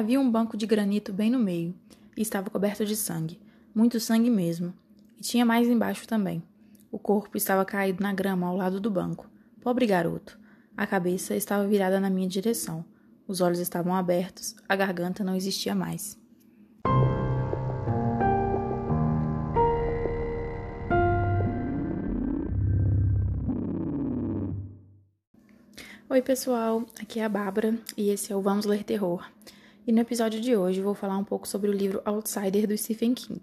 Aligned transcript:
Havia 0.00 0.18
um 0.18 0.30
banco 0.30 0.56
de 0.56 0.66
granito 0.66 1.12
bem 1.12 1.28
no 1.28 1.38
meio, 1.38 1.74
e 2.16 2.22
estava 2.22 2.48
coberto 2.48 2.86
de 2.86 2.96
sangue, 2.96 3.38
muito 3.74 4.00
sangue 4.00 4.30
mesmo, 4.30 4.72
e 5.18 5.20
tinha 5.20 5.44
mais 5.44 5.68
embaixo 5.68 6.08
também. 6.08 6.42
O 6.90 6.98
corpo 6.98 7.36
estava 7.36 7.66
caído 7.66 8.02
na 8.02 8.10
grama 8.10 8.46
ao 8.46 8.56
lado 8.56 8.80
do 8.80 8.90
banco. 8.90 9.30
Pobre 9.60 9.84
garoto. 9.84 10.40
A 10.74 10.86
cabeça 10.86 11.36
estava 11.36 11.68
virada 11.68 12.00
na 12.00 12.08
minha 12.08 12.26
direção. 12.26 12.82
Os 13.28 13.42
olhos 13.42 13.58
estavam 13.58 13.94
abertos, 13.94 14.56
a 14.66 14.74
garganta 14.74 15.22
não 15.22 15.36
existia 15.36 15.74
mais. 15.74 16.18
Oi, 26.08 26.22
pessoal, 26.22 26.86
aqui 26.98 27.20
é 27.20 27.24
a 27.26 27.28
Bárbara 27.28 27.78
e 27.98 28.08
esse 28.08 28.32
é 28.32 28.36
o 28.36 28.40
Vamos 28.40 28.64
Ler 28.64 28.82
Terror. 28.82 29.28
E 29.86 29.92
no 29.92 30.00
episódio 30.00 30.40
de 30.40 30.54
hoje 30.54 30.80
vou 30.80 30.94
falar 30.94 31.16
um 31.16 31.24
pouco 31.24 31.48
sobre 31.48 31.70
o 31.70 31.72
livro 31.72 32.02
Outsider 32.04 32.66
do 32.66 32.76
Stephen 32.76 33.14
King. 33.14 33.40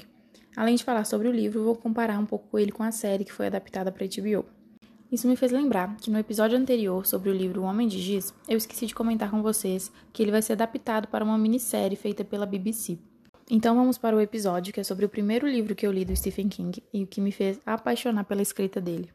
Além 0.56 0.76
de 0.76 0.84
falar 0.84 1.04
sobre 1.04 1.28
o 1.28 1.32
livro, 1.32 1.64
vou 1.64 1.76
comparar 1.76 2.20
um 2.20 2.26
pouco 2.26 2.58
ele 2.60 2.72
com 2.72 2.84
a 2.84 2.92
série 2.92 3.26
que 3.26 3.34
foi 3.34 3.48
adaptada 3.48 3.92
para 3.92 4.06
HBO. 4.06 4.46
Isso 5.12 5.28
me 5.28 5.36
fez 5.36 5.52
lembrar 5.52 5.96
que 5.98 6.12
no 6.12 6.20
episódio 6.20 6.58
anterior 6.58 7.06
sobre 7.06 7.30
o 7.30 7.34
livro 7.34 7.62
O 7.62 7.66
Homem 7.66 7.88
de 7.88 8.00
Giz, 8.00 8.34
eu 8.48 8.58
esqueci 8.58 8.86
de 8.86 8.96
comentar 8.96 9.32
com 9.32 9.42
vocês 9.42 9.92
que 10.14 10.22
ele 10.22 10.32
vai 10.32 10.42
ser 10.42 10.54
adaptado 10.54 11.08
para 11.08 11.24
uma 11.24 11.38
minissérie 11.38 11.96
feita 11.96 12.24
pela 12.24 12.46
BBC. 12.46 12.98
Então 13.50 13.76
vamos 13.76 13.98
para 13.98 14.16
o 14.16 14.22
episódio 14.22 14.74
que 14.74 14.80
é 14.80 14.84
sobre 14.84 15.06
o 15.06 15.10
primeiro 15.10 15.48
livro 15.48 15.76
que 15.76 15.88
eu 15.88 15.92
li 15.92 16.04
do 16.04 16.16
Stephen 16.16 16.50
King 16.50 16.84
e 16.94 17.04
o 17.04 17.08
que 17.08 17.22
me 17.22 17.32
fez 17.32 17.60
apaixonar 17.66 18.26
pela 18.26 18.42
escrita 18.42 18.82
dele. 18.82 19.10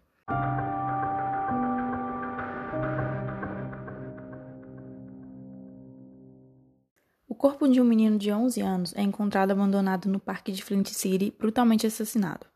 Corpo 7.42 7.66
de 7.66 7.80
um 7.80 7.84
menino 7.84 8.16
de 8.16 8.30
11 8.30 8.60
anos 8.60 8.95
é 8.95 9.02
encontrado 9.02 9.50
abandonado 9.50 10.09
no 10.09 10.20
parque 10.20 10.52
de 10.52 10.62
Flint 10.62 10.91
City, 10.91 11.34
brutalmente 11.36 11.84
assassinado. 11.84 12.47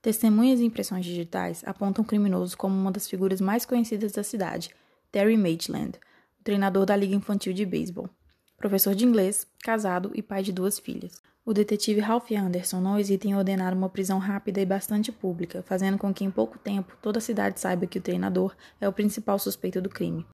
Testemunhas 0.00 0.60
e 0.60 0.64
impressões 0.64 1.04
digitais 1.04 1.62
apontam 1.66 2.02
o 2.02 2.06
criminoso 2.06 2.56
como 2.56 2.74
uma 2.74 2.90
das 2.90 3.06
figuras 3.06 3.38
mais 3.38 3.66
conhecidas 3.66 4.12
da 4.12 4.22
cidade, 4.22 4.70
Terry 5.12 5.36
Maitland, 5.36 5.98
o 6.40 6.42
treinador 6.42 6.86
da 6.86 6.96
Liga 6.96 7.14
Infantil 7.14 7.52
de 7.52 7.66
Beisebol. 7.66 8.08
Professor 8.56 8.94
de 8.94 9.04
inglês, 9.04 9.46
casado 9.62 10.10
e 10.14 10.22
pai 10.22 10.42
de 10.42 10.54
duas 10.54 10.78
filhas. 10.78 11.20
O 11.44 11.52
detetive 11.52 12.00
Ralph 12.00 12.32
Anderson 12.32 12.80
não 12.80 12.98
hesita 12.98 13.28
em 13.28 13.34
ordenar 13.34 13.74
uma 13.74 13.90
prisão 13.90 14.18
rápida 14.18 14.58
e 14.58 14.64
bastante 14.64 15.12
pública, 15.12 15.62
fazendo 15.66 15.98
com 15.98 16.14
que 16.14 16.24
em 16.24 16.30
pouco 16.30 16.58
tempo 16.58 16.96
toda 17.02 17.18
a 17.18 17.22
cidade 17.22 17.60
saiba 17.60 17.86
que 17.86 17.98
o 17.98 18.02
treinador 18.02 18.56
é 18.80 18.88
o 18.88 18.92
principal 18.92 19.38
suspeito 19.38 19.82
do 19.82 19.90
crime. 19.90 20.24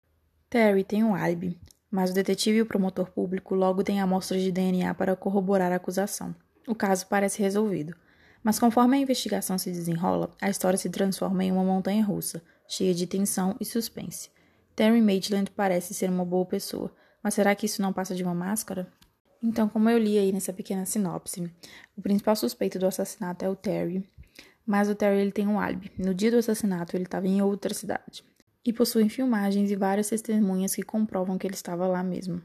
Terry 0.48 0.84
tem 0.84 1.02
um 1.02 1.12
álibi, 1.12 1.58
mas 1.96 2.10
o 2.10 2.12
detetive 2.12 2.58
e 2.58 2.60
o 2.60 2.66
promotor 2.66 3.10
público 3.10 3.54
logo 3.54 3.82
têm 3.82 4.02
amostras 4.02 4.42
de 4.42 4.52
DNA 4.52 4.92
para 4.92 5.16
corroborar 5.16 5.72
a 5.72 5.76
acusação. 5.76 6.34
O 6.68 6.74
caso 6.74 7.06
parece 7.06 7.40
resolvido. 7.40 7.96
Mas 8.44 8.58
conforme 8.58 8.98
a 8.98 9.00
investigação 9.00 9.56
se 9.56 9.72
desenrola, 9.72 10.30
a 10.38 10.50
história 10.50 10.76
se 10.76 10.90
transforma 10.90 11.42
em 11.42 11.50
uma 11.50 11.64
montanha 11.64 12.04
russa, 12.04 12.42
cheia 12.68 12.92
de 12.92 13.06
tensão 13.06 13.56
e 13.58 13.64
suspense. 13.64 14.28
Terry 14.74 15.00
Maitland 15.00 15.50
parece 15.52 15.94
ser 15.94 16.10
uma 16.10 16.22
boa 16.22 16.44
pessoa, 16.44 16.92
mas 17.22 17.32
será 17.32 17.54
que 17.54 17.64
isso 17.64 17.80
não 17.80 17.94
passa 17.94 18.14
de 18.14 18.22
uma 18.22 18.34
máscara? 18.34 18.86
Então, 19.42 19.66
como 19.66 19.88
eu 19.88 19.96
li 19.96 20.18
aí 20.18 20.32
nessa 20.32 20.52
pequena 20.52 20.84
sinopse, 20.84 21.50
o 21.96 22.02
principal 22.02 22.36
suspeito 22.36 22.78
do 22.78 22.86
assassinato 22.86 23.42
é 23.42 23.48
o 23.48 23.56
Terry, 23.56 24.06
mas 24.66 24.90
o 24.90 24.94
Terry 24.94 25.20
ele 25.22 25.32
tem 25.32 25.48
um 25.48 25.58
álibi. 25.58 25.90
No 25.96 26.12
dia 26.12 26.30
do 26.30 26.36
assassinato, 26.36 26.94
ele 26.94 27.04
estava 27.04 27.26
em 27.26 27.40
outra 27.40 27.72
cidade 27.72 28.22
e 28.70 28.72
possuem 28.72 29.08
filmagens 29.08 29.70
e 29.70 29.76
várias 29.76 30.08
testemunhas 30.08 30.74
que 30.74 30.82
comprovam 30.82 31.38
que 31.38 31.46
ele 31.46 31.54
estava 31.54 31.86
lá 31.86 32.02
mesmo. 32.02 32.42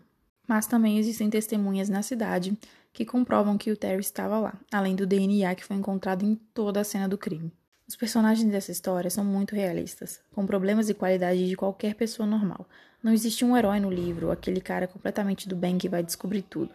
Mas 0.47 0.67
também 0.67 0.97
existem 0.97 1.29
testemunhas 1.29 1.89
na 1.89 2.01
cidade 2.01 2.57
que 2.93 3.05
comprovam 3.05 3.57
que 3.57 3.71
o 3.71 3.77
Terry 3.77 4.01
estava 4.01 4.39
lá, 4.39 4.53
além 4.71 4.95
do 4.95 5.07
DNA 5.07 5.55
que 5.55 5.63
foi 5.63 5.77
encontrado 5.77 6.23
em 6.23 6.35
toda 6.53 6.81
a 6.81 6.83
cena 6.83 7.07
do 7.07 7.17
crime. 7.17 7.51
Os 7.87 7.95
personagens 7.95 8.49
dessa 8.51 8.71
história 8.71 9.09
são 9.09 9.23
muito 9.23 9.55
realistas, 9.55 10.21
com 10.31 10.45
problemas 10.45 10.89
e 10.89 10.93
qualidades 10.93 11.47
de 11.47 11.55
qualquer 11.55 11.95
pessoa 11.95 12.27
normal. 12.27 12.67
Não 13.03 13.11
existe 13.11 13.43
um 13.43 13.57
herói 13.57 13.79
no 13.79 13.89
livro, 13.89 14.31
aquele 14.31 14.61
cara 14.61 14.87
completamente 14.87 15.49
do 15.49 15.55
bem 15.55 15.77
que 15.77 15.89
vai 15.89 16.03
descobrir 16.03 16.43
tudo. 16.43 16.71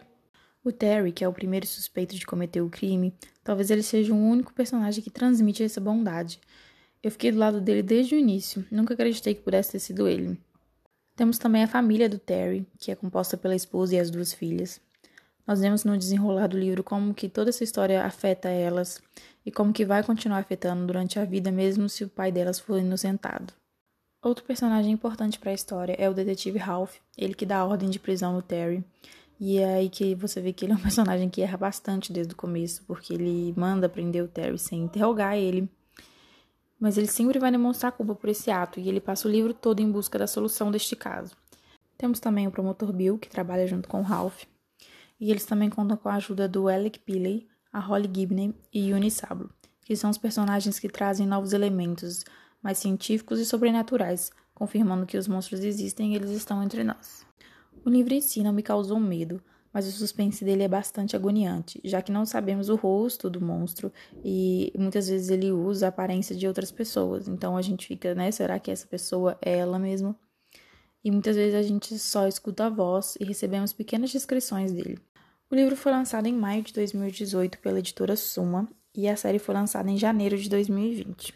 O 0.63 0.71
Terry, 0.71 1.11
que 1.11 1.23
é 1.23 1.27
o 1.27 1.33
primeiro 1.33 1.65
suspeito 1.65 2.15
de 2.15 2.25
cometer 2.25 2.61
o 2.61 2.69
crime, 2.69 3.13
talvez 3.43 3.71
ele 3.71 3.81
seja 3.81 4.13
o 4.13 4.17
único 4.17 4.53
personagem 4.53 5.03
que 5.03 5.09
transmite 5.09 5.63
essa 5.63 5.79
bondade, 5.79 6.39
eu 7.07 7.11
fiquei 7.11 7.31
do 7.31 7.39
lado 7.39 7.61
dele 7.61 7.81
desde 7.81 8.15
o 8.15 8.17
início, 8.17 8.65
nunca 8.69 8.93
acreditei 8.93 9.33
que 9.33 9.41
pudesse 9.41 9.71
ter 9.71 9.79
sido 9.79 10.07
ele. 10.07 10.37
Temos 11.15 11.37
também 11.37 11.63
a 11.63 11.67
família 11.67 12.09
do 12.09 12.19
Terry, 12.19 12.67
que 12.77 12.91
é 12.91 12.95
composta 12.95 13.37
pela 13.37 13.55
esposa 13.55 13.95
e 13.95 13.99
as 13.99 14.11
duas 14.11 14.33
filhas. 14.33 14.81
Nós 15.47 15.61
vemos 15.61 15.85
no 15.85 15.97
desenrolar 15.97 16.47
do 16.47 16.59
livro 16.59 16.83
como 16.83 17.13
que 17.13 17.29
toda 17.29 17.49
essa 17.49 17.63
história 17.63 18.03
afeta 18.03 18.49
elas 18.49 19.01
e 19.45 19.49
como 19.49 19.71
que 19.71 19.85
vai 19.85 20.03
continuar 20.03 20.39
afetando 20.39 20.85
durante 20.85 21.17
a 21.17 21.23
vida 21.23 21.49
mesmo 21.49 21.87
se 21.87 22.03
o 22.03 22.09
pai 22.09 22.29
delas 22.29 22.59
for 22.59 22.77
inocentado. 22.77 23.53
Outro 24.21 24.43
personagem 24.43 24.91
importante 24.91 25.39
para 25.39 25.51
a 25.51 25.55
história 25.55 25.95
é 25.97 26.09
o 26.09 26.13
detetive 26.13 26.59
Ralph, 26.59 26.97
ele 27.17 27.33
que 27.33 27.45
dá 27.45 27.59
a 27.59 27.65
ordem 27.65 27.89
de 27.89 27.99
prisão 27.99 28.33
no 28.33 28.41
Terry. 28.41 28.83
E 29.39 29.59
é 29.59 29.75
aí 29.75 29.89
que 29.89 30.13
você 30.13 30.41
vê 30.41 30.51
que 30.51 30.65
ele 30.65 30.73
é 30.73 30.75
um 30.75 30.79
personagem 30.83 31.29
que 31.29 31.41
erra 31.41 31.57
bastante 31.57 32.11
desde 32.11 32.33
o 32.33 32.37
começo, 32.37 32.83
porque 32.85 33.13
ele 33.13 33.53
manda 33.55 33.87
prender 33.87 34.21
o 34.21 34.27
Terry 34.27 34.59
sem 34.59 34.81
interrogar 34.81 35.37
ele 35.37 35.69
mas 36.79 36.97
ele 36.97 37.07
sempre 37.07 37.39
vai 37.39 37.51
demonstrar 37.51 37.91
culpa 37.91 38.15
por 38.15 38.29
esse 38.29 38.51
ato 38.51 38.79
e 38.79 38.87
ele 38.87 38.99
passa 38.99 39.27
o 39.27 39.31
livro 39.31 39.53
todo 39.53 39.79
em 39.79 39.91
busca 39.91 40.19
da 40.19 40.27
solução 40.27 40.71
deste 40.71 40.95
caso. 40.95 41.35
Temos 41.97 42.19
também 42.19 42.47
o 42.47 42.51
promotor 42.51 42.93
Bill, 42.93 43.17
que 43.17 43.29
trabalha 43.29 43.65
junto 43.65 43.89
com 43.89 44.01
Ralph, 44.01 44.43
e 45.19 45.31
eles 45.31 45.45
também 45.45 45.69
contam 45.69 45.97
com 45.97 46.09
a 46.09 46.15
ajuda 46.15 46.47
do 46.47 46.67
Alec 46.67 46.99
Pilley, 46.99 47.47
a 47.73 47.79
Holly 47.79 48.09
Gibney 48.13 48.55
e 48.71 48.89
Yuni 48.89 49.09
Sablo, 49.09 49.49
que 49.83 49.95
são 49.95 50.09
os 50.09 50.17
personagens 50.17 50.79
que 50.79 50.89
trazem 50.89 51.25
novos 51.25 51.53
elementos 51.53 52.23
mais 52.61 52.77
científicos 52.77 53.39
e 53.39 53.45
sobrenaturais, 53.45 54.31
confirmando 54.53 55.05
que 55.05 55.17
os 55.17 55.27
monstros 55.27 55.61
existem 55.61 56.13
e 56.13 56.15
eles 56.15 56.31
estão 56.31 56.61
entre 56.61 56.83
nós. 56.83 57.25
O 57.83 57.89
livro 57.89 58.13
em 58.13 58.21
si 58.21 58.43
não 58.43 58.53
me 58.53 58.63
causou 58.63 58.99
medo, 58.99 59.41
mas 59.77 59.87
o 59.87 59.91
suspense 59.91 60.43
dele 60.43 60.63
é 60.63 60.67
bastante 60.67 61.15
agoniante, 61.15 61.79
já 61.85 62.01
que 62.01 62.11
não 62.11 62.25
sabemos 62.25 62.67
o 62.67 62.75
rosto 62.75 63.29
do 63.29 63.39
monstro 63.39 63.93
e 64.25 64.73
muitas 64.75 65.07
vezes 65.07 65.29
ele 65.29 65.51
usa 65.51 65.85
a 65.85 65.89
aparência 65.89 66.35
de 66.35 66.47
outras 66.47 66.71
pessoas. 66.71 67.27
Então 67.27 67.55
a 67.55 67.61
gente 67.61 67.85
fica, 67.85 68.15
né? 68.15 68.31
Será 68.31 68.57
que 68.57 68.71
essa 68.71 68.87
pessoa 68.87 69.37
é 69.39 69.55
ela 69.59 69.77
mesmo? 69.77 70.15
E 71.03 71.11
muitas 71.11 71.35
vezes 71.35 71.53
a 71.53 71.61
gente 71.61 71.95
só 71.99 72.27
escuta 72.27 72.65
a 72.65 72.69
voz 72.71 73.19
e 73.19 73.23
recebemos 73.23 73.71
pequenas 73.71 74.09
descrições 74.09 74.71
dele. 74.71 74.97
O 75.47 75.53
livro 75.53 75.75
foi 75.75 75.91
lançado 75.91 76.25
em 76.25 76.33
maio 76.33 76.63
de 76.63 76.73
2018 76.73 77.59
pela 77.59 77.77
editora 77.77 78.15
Suma 78.15 78.67
e 78.95 79.07
a 79.07 79.15
série 79.15 79.37
foi 79.37 79.53
lançada 79.53 79.91
em 79.91 79.95
janeiro 79.95 80.39
de 80.39 80.49
2020. 80.49 81.35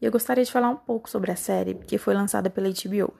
E 0.00 0.06
eu 0.06 0.10
gostaria 0.10 0.42
de 0.42 0.50
falar 0.50 0.70
um 0.70 0.76
pouco 0.76 1.10
sobre 1.10 1.30
a 1.30 1.36
série, 1.36 1.74
que 1.74 1.98
foi 1.98 2.14
lançada 2.14 2.48
pela 2.48 2.70
HBO. 2.70 3.12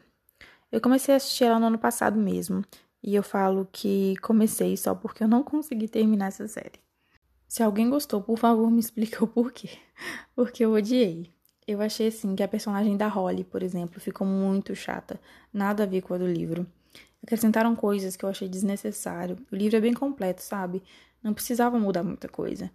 Eu 0.72 0.80
comecei 0.80 1.12
a 1.12 1.18
assistir 1.18 1.44
ela 1.44 1.60
no 1.60 1.66
ano 1.66 1.78
passado 1.78 2.18
mesmo, 2.18 2.64
e 3.02 3.14
eu 3.14 3.22
falo 3.22 3.68
que 3.70 4.16
comecei 4.16 4.76
só 4.76 4.94
porque 4.94 5.22
eu 5.22 5.28
não 5.28 5.42
consegui 5.42 5.88
terminar 5.88 6.28
essa 6.28 6.48
série. 6.48 6.80
Se 7.48 7.62
alguém 7.62 7.88
gostou, 7.88 8.20
por 8.20 8.38
favor, 8.38 8.70
me 8.70 8.80
explica 8.80 9.22
o 9.22 9.28
porquê. 9.28 9.70
Porque 10.34 10.64
eu 10.64 10.72
odiei. 10.72 11.32
Eu 11.66 11.80
achei 11.80 12.08
assim 12.08 12.34
que 12.36 12.42
a 12.42 12.48
personagem 12.48 12.96
da 12.96 13.08
Holly, 13.08 13.44
por 13.44 13.62
exemplo, 13.62 14.00
ficou 14.00 14.26
muito 14.26 14.74
chata, 14.74 15.20
nada 15.52 15.84
a 15.84 15.86
ver 15.86 16.02
com 16.02 16.14
a 16.14 16.18
do 16.18 16.26
livro. 16.26 16.66
Acrescentaram 17.22 17.74
coisas 17.74 18.16
que 18.16 18.24
eu 18.24 18.28
achei 18.28 18.48
desnecessário. 18.48 19.36
O 19.50 19.56
livro 19.56 19.76
é 19.76 19.80
bem 19.80 19.94
completo, 19.94 20.42
sabe? 20.42 20.82
Não 21.22 21.32
precisava 21.32 21.78
mudar 21.78 22.02
muita 22.02 22.28
coisa. 22.28 22.70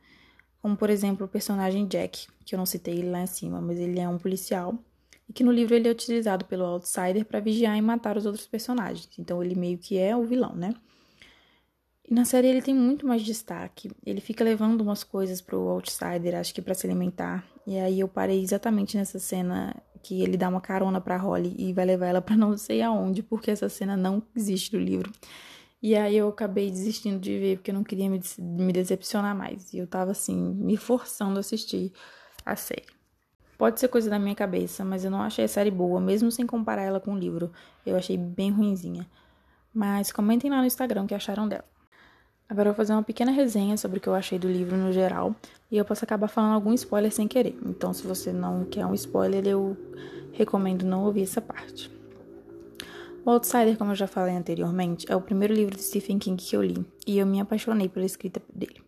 Como, 0.61 0.75
por 0.75 0.89
exemplo, 0.89 1.25
o 1.25 1.29
personagem 1.29 1.87
Jack, 1.87 2.27
que 2.45 2.53
eu 2.55 2.57
não 2.57 2.65
citei 2.65 2.95
ele 2.99 3.09
lá 3.09 3.21
em 3.21 3.27
cima, 3.27 3.61
mas 3.61 3.79
ele 3.79 3.99
é 3.99 4.07
um 4.07 4.17
policial 4.17 4.77
e 5.31 5.33
que 5.33 5.45
no 5.45 5.51
livro 5.51 5.73
ele 5.73 5.87
é 5.87 5.91
utilizado 5.91 6.43
pelo 6.43 6.65
Outsider 6.65 7.23
para 7.23 7.39
vigiar 7.39 7.77
e 7.77 7.81
matar 7.81 8.17
os 8.17 8.25
outros 8.25 8.45
personagens. 8.45 9.07
Então 9.17 9.41
ele 9.41 9.55
meio 9.55 9.77
que 9.77 9.97
é 9.97 10.13
o 10.13 10.25
vilão, 10.25 10.53
né? 10.53 10.75
E 12.05 12.13
na 12.13 12.25
série 12.25 12.47
ele 12.47 12.61
tem 12.61 12.75
muito 12.75 13.07
mais 13.07 13.23
destaque. 13.23 13.89
Ele 14.05 14.19
fica 14.19 14.43
levando 14.43 14.81
umas 14.81 15.05
coisas 15.05 15.39
pro 15.39 15.69
Outsider, 15.69 16.35
acho 16.35 16.53
que 16.53 16.61
para 16.61 16.73
se 16.73 16.85
alimentar. 16.85 17.47
E 17.65 17.79
aí 17.79 18.01
eu 18.01 18.09
parei 18.09 18.41
exatamente 18.41 18.97
nessa 18.97 19.19
cena 19.19 19.73
que 20.03 20.21
ele 20.21 20.35
dá 20.35 20.49
uma 20.49 20.59
carona 20.59 20.99
pra 20.99 21.15
Holly 21.15 21.55
e 21.57 21.71
vai 21.71 21.85
levar 21.85 22.07
ela 22.07 22.21
para 22.21 22.35
não 22.35 22.57
sei 22.57 22.81
aonde, 22.81 23.23
porque 23.23 23.51
essa 23.51 23.69
cena 23.69 23.95
não 23.95 24.21
existe 24.35 24.75
no 24.75 24.83
livro. 24.83 25.09
E 25.81 25.95
aí 25.95 26.17
eu 26.17 26.27
acabei 26.27 26.69
desistindo 26.69 27.21
de 27.21 27.39
ver, 27.39 27.57
porque 27.57 27.71
eu 27.71 27.75
não 27.75 27.85
queria 27.85 28.09
me, 28.09 28.19
me 28.37 28.73
decepcionar 28.73 29.33
mais. 29.33 29.71
E 29.71 29.77
eu 29.77 29.87
tava 29.87 30.11
assim, 30.11 30.35
me 30.35 30.75
forçando 30.75 31.37
a 31.37 31.39
assistir 31.39 31.93
a 32.45 32.57
série. 32.57 33.00
Pode 33.61 33.79
ser 33.79 33.89
coisa 33.89 34.09
da 34.09 34.17
minha 34.17 34.33
cabeça, 34.33 34.83
mas 34.83 35.05
eu 35.05 35.11
não 35.11 35.21
achei 35.21 35.45
a 35.45 35.47
série 35.47 35.69
boa, 35.69 36.01
mesmo 36.01 36.31
sem 36.31 36.47
comparar 36.47 36.81
ela 36.81 36.99
com 36.99 37.13
o 37.13 37.15
livro. 37.15 37.51
Eu 37.85 37.95
achei 37.95 38.17
bem 38.17 38.49
ruinzinha. 38.49 39.05
Mas 39.71 40.11
comentem 40.11 40.49
lá 40.49 40.57
no 40.61 40.65
Instagram 40.65 41.03
o 41.03 41.07
que 41.07 41.13
acharam 41.13 41.47
dela. 41.47 41.63
Agora 42.49 42.69
eu 42.69 42.73
vou 42.73 42.77
fazer 42.77 42.93
uma 42.93 43.03
pequena 43.03 43.31
resenha 43.31 43.77
sobre 43.77 43.99
o 43.99 44.01
que 44.01 44.09
eu 44.09 44.15
achei 44.15 44.39
do 44.39 44.47
livro 44.47 44.75
no 44.75 44.91
geral, 44.91 45.35
e 45.69 45.77
eu 45.77 45.85
posso 45.85 46.03
acabar 46.03 46.27
falando 46.27 46.55
algum 46.55 46.73
spoiler 46.73 47.11
sem 47.11 47.27
querer. 47.27 47.55
Então, 47.63 47.93
se 47.93 48.01
você 48.01 48.33
não 48.33 48.65
quer 48.65 48.83
um 48.83 48.95
spoiler, 48.95 49.45
eu 49.45 49.77
recomendo 50.31 50.83
não 50.83 51.05
ouvir 51.05 51.21
essa 51.21 51.39
parte. 51.39 51.91
O 53.23 53.29
Outsider, 53.29 53.77
como 53.77 53.91
eu 53.91 53.95
já 53.95 54.07
falei 54.07 54.35
anteriormente, 54.35 55.05
é 55.07 55.15
o 55.15 55.21
primeiro 55.21 55.53
livro 55.53 55.75
de 55.75 55.83
Stephen 55.83 56.17
King 56.17 56.43
que 56.43 56.55
eu 56.55 56.63
li, 56.63 56.83
e 57.05 57.19
eu 57.19 57.27
me 57.27 57.39
apaixonei 57.39 57.87
pela 57.87 58.07
escrita 58.07 58.41
dele. 58.51 58.81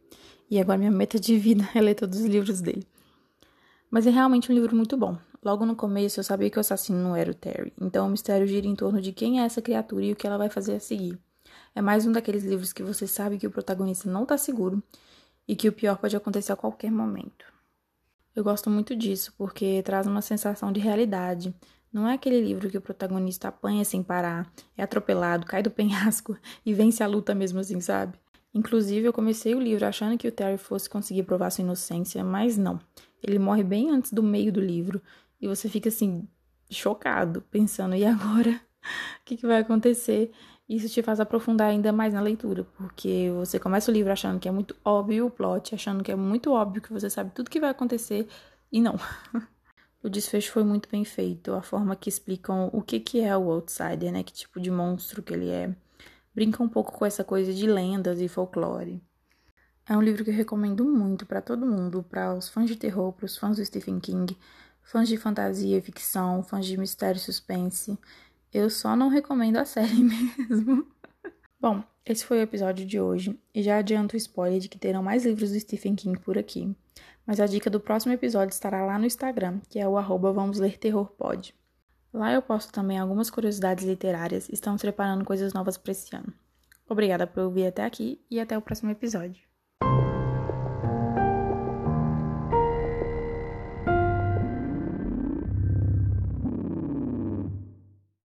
E 0.50 0.60
agora 0.60 0.80
minha 0.80 0.90
meta 0.90 1.20
de 1.20 1.38
vida 1.38 1.70
é 1.76 1.80
ler 1.80 1.94
todos 1.94 2.22
os 2.22 2.26
livros 2.26 2.60
dele. 2.60 2.88
Mas 3.94 4.08
é 4.08 4.10
realmente 4.10 4.52
um 4.52 4.56
livro 4.56 4.76
muito 4.76 4.98
bom. 4.98 5.16
Logo 5.46 5.68
no 5.68 5.76
começo 5.76 6.20
eu 6.20 6.24
sabia 6.24 6.50
que 6.50 6.58
o 6.58 6.62
assassino 6.62 6.98
não 6.98 7.16
era 7.16 7.30
o 7.30 7.34
Terry, 7.36 7.72
então 7.80 8.08
o 8.08 8.10
mistério 8.10 8.48
gira 8.48 8.66
em 8.66 8.76
torno 8.76 9.00
de 9.00 9.12
quem 9.12 9.40
é 9.40 9.46
essa 9.46 9.62
criatura 9.62 10.04
e 10.04 10.12
o 10.14 10.16
que 10.16 10.26
ela 10.26 10.36
vai 10.36 10.50
fazer 10.50 10.74
a 10.74 10.80
seguir. 10.80 11.16
É 11.76 11.80
mais 11.80 12.04
um 12.08 12.12
daqueles 12.12 12.44
livros 12.44 12.74
que 12.74 12.82
você 12.82 13.06
sabe 13.06 13.38
que 13.38 13.46
o 13.46 13.52
protagonista 13.52 14.10
não 14.10 14.26
tá 14.26 14.36
seguro 14.36 14.82
e 15.48 15.56
que 15.56 15.70
o 15.70 15.72
pior 15.72 15.96
pode 16.00 16.16
acontecer 16.16 16.52
a 16.52 16.56
qualquer 16.56 16.92
momento. 16.92 17.46
Eu 18.36 18.44
gosto 18.44 18.68
muito 18.68 18.96
disso 18.96 19.32
porque 19.38 19.84
traz 19.84 20.08
uma 20.08 20.24
sensação 20.24 20.72
de 20.72 20.80
realidade, 20.80 21.54
não 21.94 22.08
é 22.08 22.16
aquele 22.16 22.42
livro 22.42 22.72
que 22.72 22.78
o 22.80 22.82
protagonista 22.82 23.50
apanha 23.50 23.86
sem 23.86 24.02
parar, 24.02 24.52
é 24.76 24.82
atropelado, 24.82 25.46
cai 25.46 25.62
do 25.62 25.70
penhasco 25.70 26.36
e 26.66 26.74
vence 26.74 27.04
a 27.04 27.08
luta 27.08 27.36
mesmo 27.36 27.60
assim, 27.60 27.80
sabe? 27.80 28.18
Inclusive, 28.56 29.06
eu 29.06 29.14
comecei 29.14 29.54
o 29.54 29.60
livro 29.60 29.86
achando 29.86 30.18
que 30.18 30.28
o 30.28 30.32
Terry 30.32 30.58
fosse 30.58 30.90
conseguir 30.90 31.22
provar 31.22 31.52
sua 31.52 31.64
inocência, 31.64 32.24
mas 32.24 32.58
não. 32.58 32.80
Ele 33.24 33.40
morre 33.40 33.64
bem 33.64 33.90
antes 33.90 34.12
do 34.12 34.22
meio 34.22 34.52
do 34.52 34.60
livro 34.60 35.02
e 35.42 35.48
você 35.48 35.70
fica 35.70 35.90
assim, 35.90 36.28
chocado, 36.70 37.42
pensando, 37.50 37.96
e 37.96 38.06
agora? 38.06 38.60
O 39.22 39.26
que, 39.26 39.38
que 39.38 39.48
vai 39.48 39.60
acontecer? 39.60 40.32
Isso 40.68 40.90
te 40.90 41.02
faz 41.02 41.20
aprofundar 41.20 41.70
ainda 41.70 41.92
mais 41.92 42.14
na 42.14 42.22
leitura, 42.22 42.66
porque 42.78 43.32
você 43.36 43.60
começa 43.60 43.90
o 43.90 43.94
livro 43.94 44.12
achando 44.12 44.40
que 44.40 44.48
é 44.48 44.52
muito 44.52 44.76
óbvio 44.84 45.28
o 45.28 45.32
plot, 45.32 45.76
achando 45.76 46.04
que 46.04 46.12
é 46.12 46.16
muito 46.16 46.52
óbvio 46.52 46.82
que 46.82 46.92
você 46.92 47.10
sabe 47.10 47.32
tudo 47.32 47.50
que 47.50 47.60
vai 47.60 47.70
acontecer, 47.70 48.28
e 48.72 48.82
não. 48.82 48.96
O 50.04 50.10
desfecho 50.10 50.52
foi 50.52 50.66
muito 50.66 50.90
bem 50.90 51.06
feito, 51.06 51.54
a 51.54 51.62
forma 51.62 51.96
que 51.96 52.10
explicam 52.10 52.70
o 52.74 52.82
que, 52.82 53.00
que 53.00 53.22
é 53.22 53.38
o 53.38 53.50
Outsider, 53.50 54.12
né? 54.12 54.22
Que 54.22 54.34
tipo 54.34 54.60
de 54.60 54.70
monstro 54.70 55.24
que 55.24 55.34
ele 55.34 55.50
é. 55.50 55.74
Brinca 56.36 56.62
um 56.62 56.68
pouco 56.68 56.92
com 56.92 57.06
essa 57.06 57.24
coisa 57.24 57.54
de 57.54 57.66
lendas 57.66 58.20
e 58.20 58.28
folclore. 58.28 59.02
É 59.88 59.98
um 59.98 60.02
livro 60.02 60.24
que 60.24 60.30
eu 60.30 60.36
recomendo 60.36 60.86
muito 60.86 61.26
para 61.26 61.42
todo 61.42 61.66
mundo, 61.66 62.04
para 62.04 62.34
os 62.34 62.50
fãs 62.50 62.68
de 62.70 62.76
terror, 62.76 63.12
para 63.14 63.26
os 63.26 63.38
fãs 63.38 63.58
do 63.58 63.66
Stephen 63.66 64.00
King, 64.00 64.38
fãs 64.82 65.08
de 65.08 65.18
fantasia 65.18 65.82
ficção, 65.82 66.44
fãs 66.44 66.66
de 66.66 66.78
mistério 66.78 67.18
e 67.18 67.22
suspense. 67.22 67.98
Eu 68.54 68.70
só 68.70 68.96
não 68.96 69.10
recomendo 69.10 69.58
a 69.58 69.66
série 69.66 70.04
mesmo. 70.04 70.88
Bom, 71.60 71.84
esse 72.06 72.26
foi 72.26 72.40
o 72.40 72.44
episódio 72.44 72.86
de 72.86 73.00
hoje 73.00 73.40
e 73.54 73.62
já 73.64 73.78
adianto 73.78 74.16
o 74.16 74.18
spoiler 74.18 74.60
de 74.60 74.70
que 74.70 74.78
terão 74.78 75.04
mais 75.04 75.26
livros 75.26 75.52
do 75.52 75.60
Stephen 75.60 75.96
King 75.96 76.20
por 76.20 76.38
aqui 76.38 76.76
mas 77.26 77.40
a 77.40 77.46
dica 77.46 77.70
do 77.70 77.80
próximo 77.80 78.14
episódio 78.14 78.54
estará 78.54 78.86
lá 78.86 79.00
no 79.00 79.06
Instagram, 79.06 79.60
que 79.70 79.80
é 79.80 79.88
o 79.88 79.98
arroba 79.98 80.32
Vamos 80.32 80.60
Ler 80.60 80.78
Terror 80.78 81.08
Pod. 81.12 81.56
Lá 82.14 82.32
eu 82.32 82.42
posto 82.42 82.72
também 82.72 83.00
algumas 83.00 83.30
curiosidades 83.30 83.86
literárias 83.86 84.50
e 84.50 84.54
estamos 84.54 84.82
preparando 84.82 85.26
coisas 85.26 85.54
novas 85.54 85.78
para 85.78 85.92
esse 85.92 86.16
ano. 86.16 86.34
Obrigada 86.88 87.26
por 87.26 87.44
ouvir 87.44 87.68
até 87.68 87.84
aqui 87.86 88.22
e 88.30 88.40
até 88.40 88.58
o 88.58 88.62
próximo 88.62 88.92
episódio. 88.92 89.53